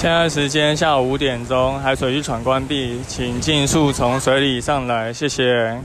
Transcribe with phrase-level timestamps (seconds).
[0.00, 5.78] 现在时间下午五点钟，海水浴场关闭，请尽速从水里上来，谢谢。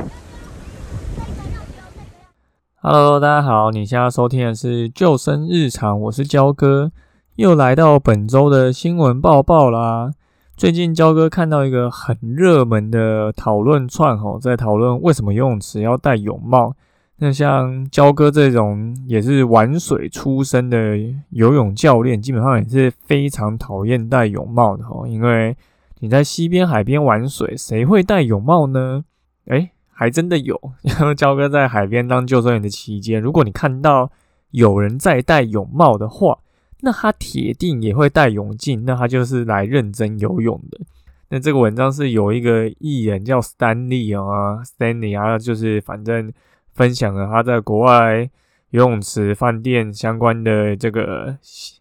[2.82, 6.94] Hello，大家好，你现在收听的是救生日常，我是焦哥，
[7.36, 10.12] 又来到本周的新闻报报啦。
[10.55, 16.74] 最近焦哥看到一个很热门的讨论串吼，在讨论为什么游泳池要戴泳帽。
[17.18, 20.98] 那像焦哥这种也是玩水出身的
[21.30, 25.08] 游泳教练，基本上也是非常讨厌戴泳帽的哦。
[25.08, 25.55] 因为
[25.99, 29.05] 你在溪边、海边玩水，谁会戴泳帽呢？
[29.46, 30.60] 诶，还真的有。
[30.84, 34.12] 然后焦哥在海边当救生员的期间，如果你看到
[34.52, 36.40] 有人在戴泳帽的话，
[36.82, 40.82] 那他铁定也会戴泳镜，那他就是来认真游泳的。
[41.30, 46.34] 那这个文章是有一个艺人叫 Stanley 啊，Stanley 啊，就是反正。
[46.76, 48.29] 分享了他在国外
[48.71, 51.37] 游泳池、饭店相关的这个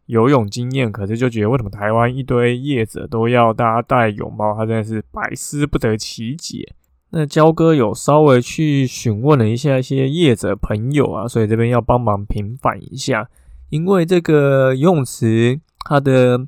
[0.07, 6.73] 游泳经验，可是就觉得为什么台湾一堆业者都要大家戴泳帽，他真的是百思不得其解。
[7.11, 13.29] 那焦哥有稍微去询问了一下一些业者朋友啊，所以这边要帮忙平反一下，
[13.71, 16.47] 因为这个游泳池它的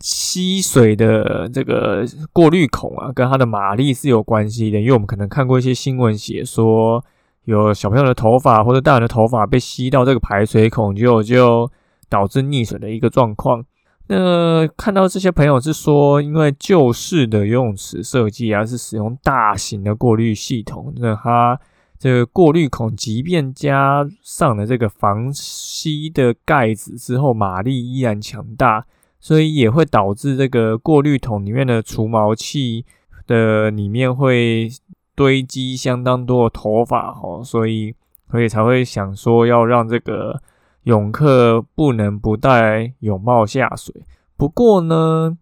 [0.00, 7.04] 吸水的这个过滤孔啊，跟它的马力是有关系的，因为我们可能看过一些新闻写说。
[7.46, 11.70] 有小朋友的头发或者大人的头发被吸到这个排水孔，就就
[12.08, 13.64] 导致溺水的一个状况。
[14.08, 21.58] 那看到这些朋友是说，因为旧式的游泳池设计啊，是使用大型的过滤系统，那它
[21.98, 28.84] 这个过滤孔即便加上了这个防吸的盖子之后，马力依然强大，
[29.20, 32.84] 所以也会导致这个过滤桶里面的除毛器
[33.28, 34.68] 的里面会。
[35.16, 37.94] 堆积相当多的头发哦，所以
[38.30, 40.40] 所以才会想说要让这个
[40.82, 43.94] 泳客不能不戴泳帽下水。
[44.36, 45.36] 不过呢，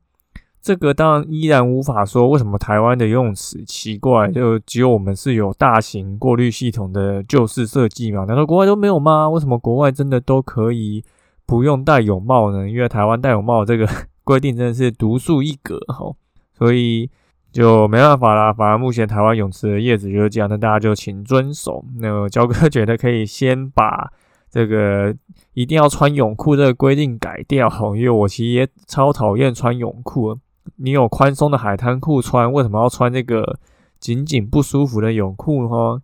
[0.63, 8.25] 这个当然依然无法说为什么台湾的游泳池奇怪，就只有我们是有大型过滤系统的旧式设计嘛？
[8.27, 9.29] 难道国外都没有吗？
[9.29, 11.03] 为什么国外真的都可以
[11.45, 12.71] 不用戴泳帽呢？
[12.71, 13.89] 因为台湾戴泳帽这个
[14.23, 16.15] 规定真的是独树一格哦，
[16.57, 17.11] 所以。
[17.55, 21.85] 就没办法啦，反而目前台湾泳池的叶子就是这样，那大家就请遵守。
[22.01, 24.11] 那焦哥觉得可以先把
[24.51, 25.15] 这个
[25.53, 30.37] 一定要穿泳裤这个规定改掉，因为我其实也超讨厌穿泳裤。
[30.79, 33.57] 你有宽松的海滩裤穿，为什么要穿这个
[34.01, 36.03] 紧紧不舒服的泳裤呢？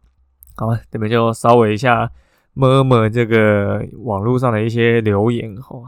[0.55, 2.13] 好吧，这边就稍微一下
[2.55, 5.57] 摸摸这个网络上的一些留言。
[5.61, 5.83] 好，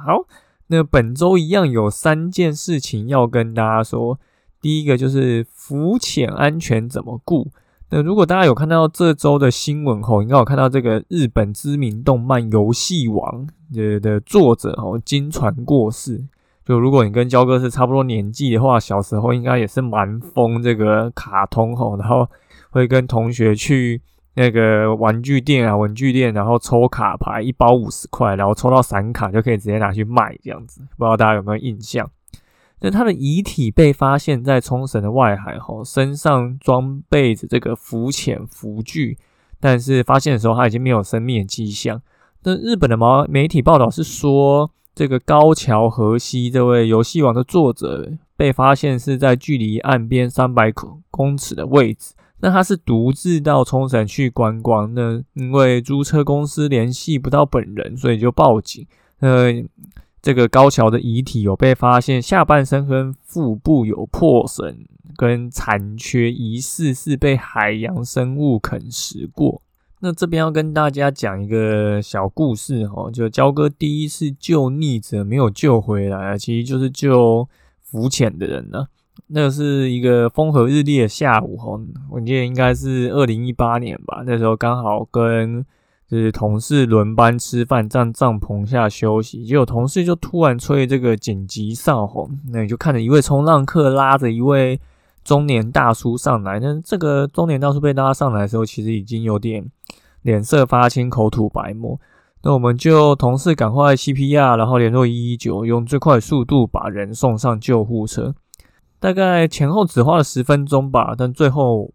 [0.67, 4.19] 那本周一样有三件事情要跟大家说。
[4.63, 7.49] 第一个就是浮潜安全怎么顾？
[7.91, 13.47] 那如果大家有看到这周的新闻后，应该有看到这个日本知名动漫《游戏王》
[13.77, 16.25] 的的作者哦，金传过世。
[16.65, 22.27] 就如果你跟焦哥是差不多年纪的话，小时候应该也是蛮疯这个卡通吼，然后
[22.71, 24.01] 会跟同学去
[24.37, 30.81] 那个玩具店啊、文具店，然后抽卡牌，一包五十块，然后抽到散卡就可以直接拿去卖这样子。
[30.97, 32.09] 不知道大家有没有印象？
[32.85, 39.17] 那他的遗体被发现在冲绳的外海后，身上装备着这个浮潜浮具，
[39.61, 42.03] 但是发现的时候他已经没有生命迹象。
[42.43, 50.73] 那日本的毛媒体报道是说，这个高桥和希这位游戏王的作者被发现是在距离岸边三百
[51.09, 52.15] 公尺的位置。
[52.41, 58.85] 那他是独自到冲绳去观光，那因为租车公司联系不到本人，所以就报警。
[59.21, 59.63] 呃。
[60.23, 64.87] 这个高桥的遗体有被发现，下半身跟腹部有破损
[65.17, 69.61] 跟残缺，疑似是被海洋生物啃食过。
[69.99, 77.49] 那这边要跟大家讲一个小故事哦，就焦哥第一次救溺者没有救回来，其实就是救
[77.83, 78.87] 浮潜的人呢。
[79.27, 81.81] 那是一个风和日丽的下午哦，
[82.11, 85.67] 我记得应该是二零一八年吧，那时候刚好跟。
[86.19, 94.81] 是同事轮班吃饭，站帐篷下休息，结果同事就突然吹这个紧急哨吼，那你就看着一位冲浪客拉着一位
[95.25, 99.65] 中年大叔上来，那这个中年大叔被拉上来的时候，其实已经有点
[100.23, 101.99] 脸色发青，口吐白沫。
[102.43, 108.35] 那我们就同事赶快 CPR，然后联络一一九，用最快速度把人送上救护车。
[108.99, 111.93] 大概前后只花了十分钟吧，但最后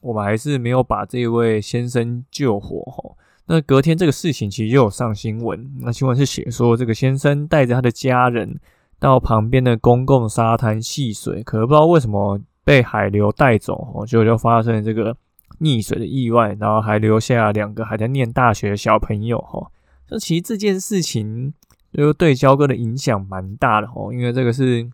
[0.00, 3.14] 我们还是没有把这位先生救活哈。
[3.52, 8.60] 那隔天这个事情其实就有上新闻，那新闻是写说这个先生带着他的家人
[9.00, 15.16] 到旁边的公共沙滩戏水，可不知道为什么被海流带走哦，就就发生了这个
[15.58, 19.68] 溺水的意外，然后还留下两个还在念大学的小朋友哈。
[20.10, 21.52] 那其实这件事情
[21.92, 24.88] 就对焦哥的影响蛮大的哦，因为这个是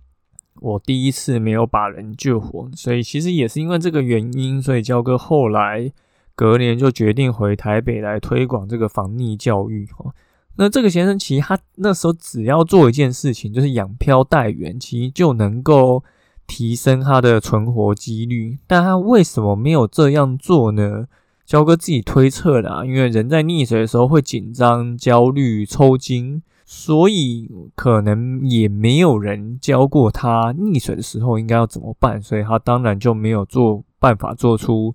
[0.63, 5.93] 我第一次没有把人救活，所以其实也是因为这个原因，所以焦哥后来
[6.37, 10.15] 隔年就决定回台北来推广这个防溺教育哦。
[10.59, 16.05] 那这个先生其实他那时候只要做一件事情，就是养漂带源，其实就能够
[16.47, 18.59] 提升他的存活几率。
[18.67, 21.07] 但他为什么没有这样做呢？
[21.45, 34.95] 焦哥自己推测的，因为人在溺水的时候会紧张、焦虑、抽筋，所以可能也没有人教过他溺水的时候应该要怎么办，所以他当然就没有做办法做出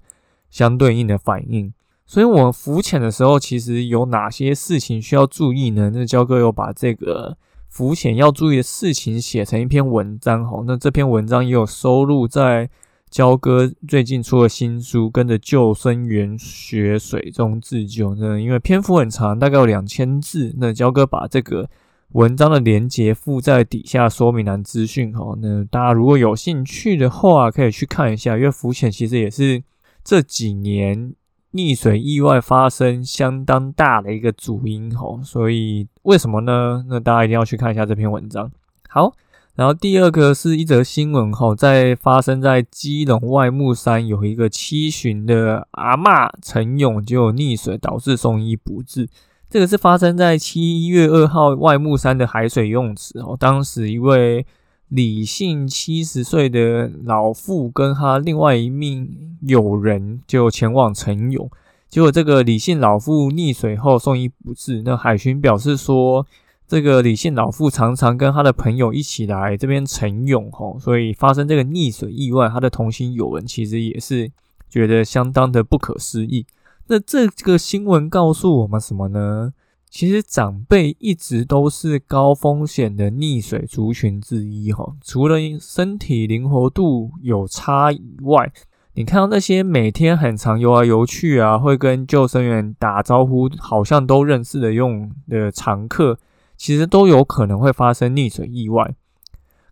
[0.51, 1.73] 相对应的反应。
[2.05, 5.89] 所以，我们浮潜的时候，其实有哪些事情需要注意呢？
[5.91, 7.35] 那焦哥有把这个
[7.67, 12.69] 浮潜要注意的事情写成一篇文章，哈，那这篇文章也有收录在。
[13.09, 18.15] 焦哥最近出的新书，跟着救生员学水中自救。
[18.15, 20.55] 那因为篇幅很长，大概有两千字。
[20.57, 21.69] 那焦哥把这个
[22.13, 25.11] 文章的连接附在底下说明栏资讯。
[25.11, 28.37] 哈，那大家如果有兴趣的话，可以去看一下。
[28.37, 29.61] 因为浮潜其实也是
[30.03, 31.13] 这几年
[31.53, 34.89] 溺水意外发生相当大的一个主因。
[34.95, 36.85] 哈，所以为什么呢？
[36.87, 38.51] 那大家一定要去看一下这篇文章。
[38.89, 39.13] 好。
[39.53, 49.09] 然后第二个是一则新闻哈，在发生在基隆外木山有一个七旬的阿嬷陈勇就溺水导致送医不治。
[49.49, 53.35] 这个是发生在七月二号外木山的海水游泳池哦。
[53.37, 54.45] 当时一位
[54.91, 61.49] 李姓七十岁的老妇跟他另外一名友人就前往陈勇，
[61.89, 64.83] 结果这个李姓老妇溺水后送医不治。
[64.83, 66.27] 那海巡表示说。
[66.67, 74.31] 这个李姓老妇常常跟他的朋友一起来这边晨泳，吼，所以发生这个溺水意外，他的同行友人其实也是
[74.69, 76.45] 觉得相当的不可思议。
[76.87, 79.51] 那这个新闻告诉我们什么呢？
[79.91, 88.53] 其实长辈一直都是高风险的溺水族群之一，哈，除了身体灵活度有差以外，
[88.93, 96.17] 你看到那些每天很常游来游去啊，会跟救生员打招呼，好像都认识的用的常客。
[96.55, 98.93] 其实都有可能会发生溺水意外。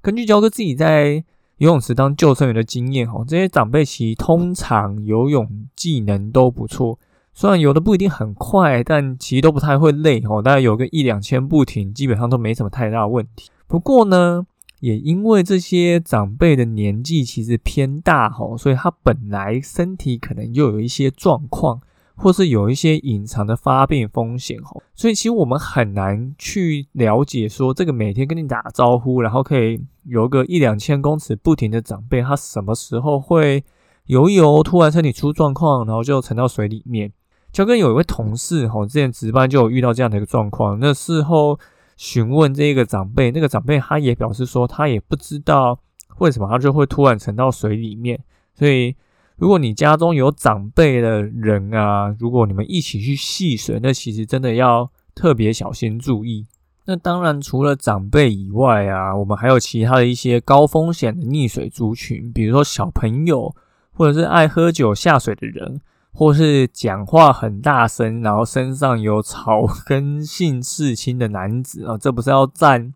[0.01, 1.23] 根据焦哥自己在
[1.57, 6.97] 游泳池当救生员的经验，哈，这些长辈其实通常游泳技能都不错，
[7.39, 13.49] 虽然游的不一定很快，但其实都不太会累，哈，大概有个一两千步停，基本上都没什么太大问题。
[13.65, 14.45] 不过呢，
[14.81, 21.79] 也因为这些长辈的年纪其实偏大，哈，所以他本来身体可能又有一些状况。
[22.21, 33.63] 或是有一些隐藏的发病风险吼，所以其实我们很难去了解说这个每天跟你打招呼，然后可以游个一两千公尺不停的长辈，他什么时候会
[34.07, 37.09] 游一游突然身体出状况，然后就沉到水里面。
[37.51, 41.59] 就跟有一位同事吼，之前值班就有遇到这样的一个状况，那事后
[41.97, 45.79] 询问这个长辈，那个长辈他也表示说，他也不知道
[46.17, 48.19] 为什么他就会突然沉到水里面，
[48.53, 48.95] 所以。
[49.39, 56.45] 如果你家中有长辈的人啊，如果你们一起去戏水，那其实真的要特别小心注意。
[56.83, 63.55] 那当然，除了长辈以外啊，我们还有其他的一些高风险的溺水族群，比如说小朋友，
[63.93, 65.79] 或者是爱喝酒下水的人，
[66.11, 72.93] 或是讲话很大声，然后身上有草根性刺青的男子啊， 这不是要占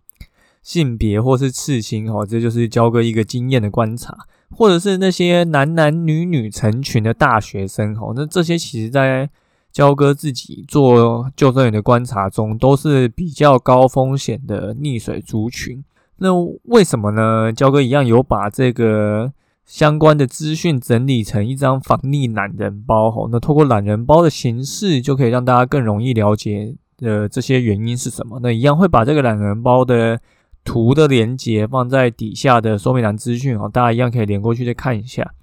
[0.61, 4.17] 性别或是刺青哦，这就是交哥一个经验的观察。
[4.55, 9.27] 或者是那些男男女女成群的大学生，吼，那这些其实在
[9.71, 15.83] 交哥自己做救生员的观察中，都是比较高风险的溺水族群。
[16.17, 16.29] 那
[16.65, 17.51] 为什么呢？
[17.51, 19.33] 交哥一样有把这个
[19.65, 28.39] 相关的资讯整理成一张防溺懒人包，吼，那透过懒人包的形式，就可以让大家更容易了解呃这些原因是什么。
[28.41, 30.19] 那一样会把这个懒人包的。
[30.65, 35.33] 图的连接放在底下的说明栏资讯哦，大家一样可以连过去再看一下。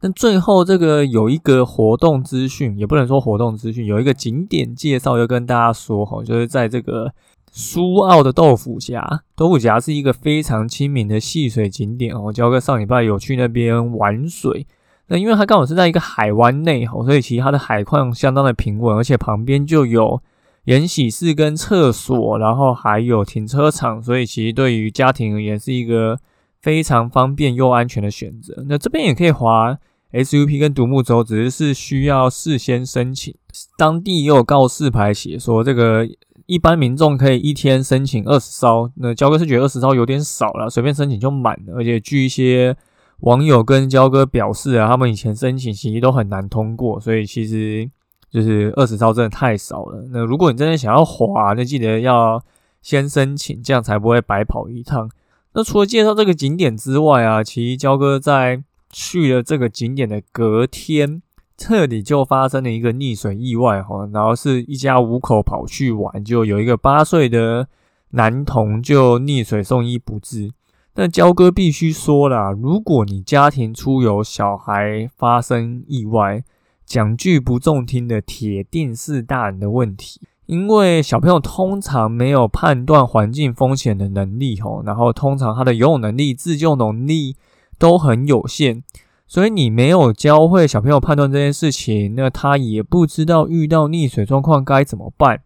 [0.00, 7.12] 那最后这个有一个活动资讯，也不能说活动资讯，有一个景点介绍要跟大家说哈，就是在这个
[7.50, 12.32] 苏澳的豆腐夹，豆腐夹是一个非常亲民的戏水景点哦。
[12.32, 14.66] 焦哥上礼拜有去那边玩水，
[15.08, 20.22] 那因为它刚好是在一个海湾内哦，所以其实它的海况相当的平稳，而且旁边就有。
[20.64, 26.18] 连洗室跟厕所，然后还有停车场，所以其实对于家庭而言是一个
[26.60, 28.62] 非常方便又安全的选择。
[28.68, 29.78] 那这边也可以滑
[30.12, 33.34] SUP 跟独木舟，只是是需要事先申请。
[33.78, 36.06] 当地也有告示牌写说，这个
[36.50, 38.90] 一般民众可以一天申请二十艘。
[38.96, 41.74] 那焦哥是觉得二十艘有点少了，随便申请就满了。
[41.76, 42.76] 而且据一些
[43.20, 47.90] 网友跟焦哥表示啊，他们以前申请其实都很难通过，所以其实。
[48.32, 50.06] 就是二十艘真的太少了。
[50.12, 52.40] 那如果你真的想要滑，那记得要
[52.80, 55.10] 先申请，这样才不会白跑一趟。
[55.52, 61.20] 那除了介绍这个景点之外啊，其实焦哥在去了这个景点的隔天，
[61.68, 64.08] 这里就发生了一个溺水意外哈。
[64.14, 67.68] 然后是一家五口跑去玩，就有一个八岁的
[68.12, 70.52] 男童就溺水送医不治。
[70.94, 76.42] 那焦哥必须说啦，如果你家庭出游，小孩发生意外。
[76.86, 87.36] 讲句不中听的，铁定是大人的问题，因为小朋友通常没有判断环境风险的能力吼，然后通常他的游泳能力、自救能力
[87.78, 88.82] 都很有限，
[89.30, 95.42] 所以你没有教会小朋友判断这件事情，那他也不知道遇到溺水状况该怎么办。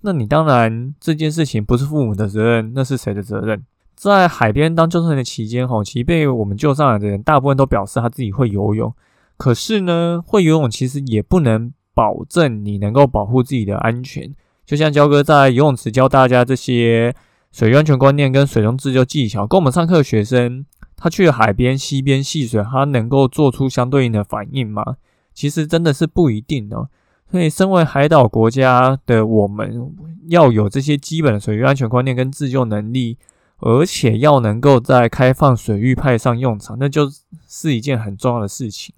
[0.00, 3.62] 那你当然这件事情不是父母的责任，那是谁的责任？
[3.94, 8.90] 在海边当救生员的期间吼，其实被我们救上来的人，大部分都表示他自己会游泳。
[9.36, 14.34] 可是呢，会游泳其实也不能保证你能够保护自己的安全。
[14.64, 17.14] 就像焦哥在游泳池教大家这些
[17.52, 20.64] 水域安全观念跟水中自救技巧，跟我们上课的学生，
[21.00, 24.96] 他去海边、溪边戏水，他能够做出相对应的反应吗？
[25.32, 26.88] 其实真的是不一定哦。
[27.30, 29.94] 所以，身为海岛国家的我们，
[30.28, 33.16] 要有这些基本的水域安全观念跟自救能力，
[33.58, 37.08] 而且要能够在开放水域派上用场，那就
[37.46, 38.94] 是一件很重要的事情。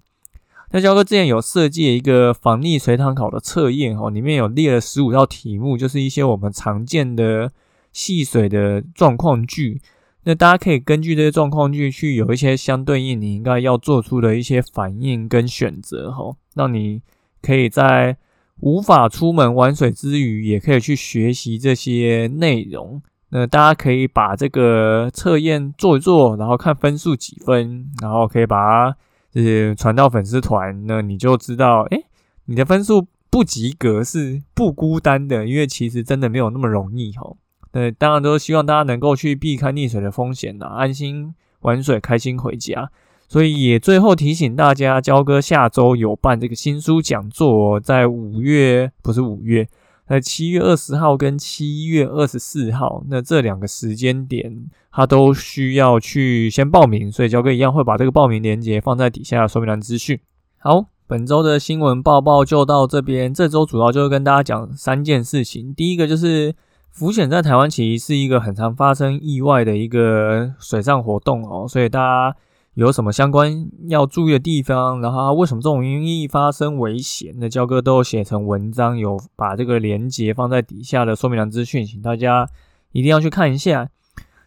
[0.71, 7.51] 那焦哥之前有设计一个防溺水塘考的测验哦，里面有列了十五道题目，就是一些我们常见的
[7.93, 9.81] 戏水的状况句。
[10.23, 17.01] 那大家可以根据这些状况去去有一些相对应你应该要做出的一些反应跟选择哈，让你
[17.41, 18.17] 可以在
[18.59, 23.01] 无法出门玩水之余，也可以去学习这些内容。
[23.29, 28.97] 那大家可以把这个测验做一做，然后看分数几分，然后可以把它。
[29.33, 32.03] 就是传到粉丝团，那你就知道，哎，
[32.47, 37.37] 你的分数不及格是不孤单的，因为其实真的没有那么容易吼。
[37.71, 42.91] 对，当然都希望大家能够去避开溺水的风险呐，安心玩水，开心回家。
[43.27, 49.67] 所以也最后提醒大家，焦哥下周有办这个新书讲座，在五月不是五月。
[50.05, 60.19] 在七月二十号跟七月二十四号，那这两个时间点，他都需要去先报名，所以焦哥一样会把这个报名链接放在底下说明栏资讯。
[60.57, 63.33] 好，本周的新闻报报就到这边。
[63.33, 65.73] 这周主要就是跟大家讲三件事情。
[65.73, 66.53] 第一个就是
[66.91, 72.37] 浮潜在台湾其实是一个很常发生意外的一个水上活动哦，所以大家。
[72.75, 75.01] 有什么相关要注意的地方？
[75.01, 77.35] 然后为什么这种容易发生危险？
[77.37, 82.47] 那焦哥都有写成文章，有把这个连接放在底下的说明栏资讯，请大家
[82.93, 83.89] 一定要去看一下。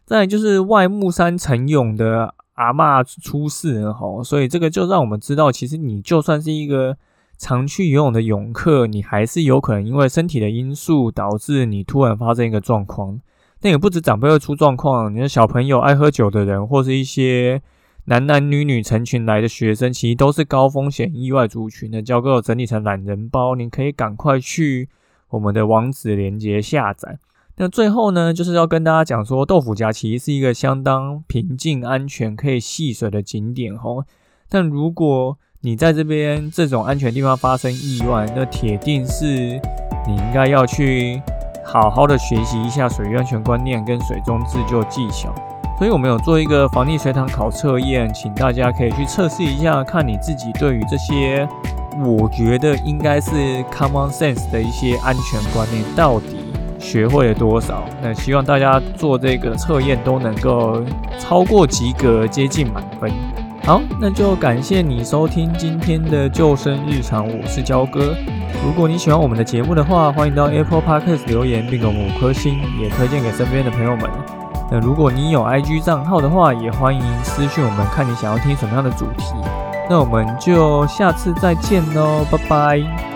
[0.06, 6.96] 再就是外木山陈勇的阿嬷出事了哈，所以这个就让我们知道，其实你就算是一个
[7.44, 13.20] 常去游泳的泳客，你还是有可能因为身体的因素导致你突然发生一个状况。
[13.60, 17.60] 但也不止长辈会出状况，你的小朋友、爱喝酒的人，或是一些。
[18.06, 22.02] 男男女女成群来的学生，其实都是高风险意外族群的。
[22.02, 24.90] 教哥整理成懒人包，你可以赶快去
[25.30, 27.18] 我们的网址连接下载。
[27.56, 34.04] 那最后呢，就是要跟大家讲说，豆腐夹其实是一个相当平静、安全、可以戏水的景点哦。
[34.50, 39.24] 但如果你在这边这种安全地方发生意外，那铁定是
[40.06, 41.22] 你应该要去
[41.64, 45.34] 好好的学习一下水域安全观念跟水中自救技巧。
[45.78, 51.48] 所以我们有做一个防溺水塘考测验，请大家可以去测试一下，看你自己对于这些，
[52.04, 53.30] 我觉得应该是
[53.72, 56.44] common sense 的一些安全观念，到底
[56.78, 57.84] 学会了多少？
[58.02, 60.84] 那希望大家做这个测验都能够
[61.18, 63.10] 超过及格，接近满分。
[63.64, 68.14] 好，那就感谢你收听今天的救生日常，我是焦哥。
[68.62, 74.10] 如果你喜欢我们的节目的话，欢迎到 Apple Podcast 留言并给我们五颗星，也推荐给身边的朋友们。
[74.70, 79.32] 那如果你有 IG 账号的话，也欢迎私讯我们，看你想要听什么样的主题。
[79.88, 83.13] 那我们就下次再见喽，拜拜。